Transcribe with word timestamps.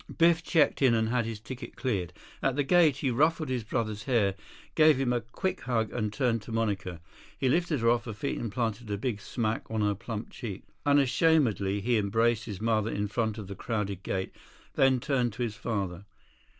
Biff 0.17 0.41
checked 0.41 0.81
in 0.81 0.95
and 0.95 1.09
had 1.09 1.25
his 1.27 1.39
ticket 1.39 1.75
cleared. 1.75 2.11
At 2.41 2.55
the 2.55 2.63
gate, 2.63 2.95
he 2.97 3.11
ruffled 3.11 3.49
his 3.49 3.63
brother's 3.63 4.05
hair, 4.05 4.33
gave 4.73 4.97
him 4.97 5.13
a 5.13 5.21
quick 5.21 5.61
hug, 5.61 5.93
and 5.93 6.11
turned 6.11 6.41
to 6.41 6.51
Monica. 6.51 6.99
He 7.37 7.47
lifted 7.47 7.81
her 7.81 7.89
off 7.91 8.05
her 8.05 8.13
feet 8.13 8.39
and 8.39 8.51
planted 8.51 8.89
a 8.89 8.97
big 8.97 9.21
"smack" 9.21 9.61
on 9.69 9.81
her 9.81 9.93
plump 9.93 10.31
cheek. 10.31 10.63
Unashamedly, 10.87 11.81
he 11.81 11.97
embraced 11.97 12.45
his 12.45 12.59
mother 12.59 12.89
in 12.89 13.09
front 13.09 13.37
of 13.37 13.45
the 13.45 13.53
crowded 13.53 14.01
gate, 14.01 14.31
then 14.73 14.99
turned 14.99 15.33
to 15.33 15.43
his 15.43 15.55
father. 15.55 16.03